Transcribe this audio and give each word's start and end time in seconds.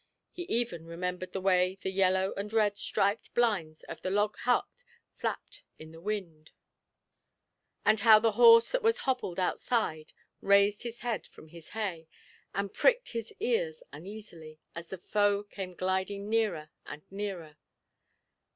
He 0.31 0.45
even 0.45 0.87
remembered 0.87 1.31
the 1.31 1.39
way 1.39 1.75
the 1.79 1.91
yellow 1.91 2.33
and 2.35 2.51
red 2.51 2.75
striped 2.75 3.31
blinds 3.35 3.83
of 3.83 4.01
the 4.01 4.09
log 4.09 4.35
hut 4.35 4.65
flapped 5.13 5.61
in 5.77 5.91
the 5.91 6.01
wind, 6.01 6.49
and 7.85 7.99
how 7.99 8.17
the 8.17 8.31
horse 8.31 8.71
that 8.71 8.81
was 8.81 9.01
hobbled 9.05 9.39
outside 9.39 10.11
raised 10.41 10.81
his 10.81 11.01
head 11.01 11.27
from 11.27 11.49
his 11.49 11.69
hay, 11.77 12.07
and 12.55 12.73
pricked 12.73 13.09
his 13.09 13.31
ears 13.39 13.83
uneasily, 13.93 14.59
as 14.73 14.87
the 14.87 14.97
foe 14.97 15.43
came 15.43 15.75
gliding 15.75 16.27
nearer 16.27 16.71
and 16.87 17.03
nearer. 17.11 17.57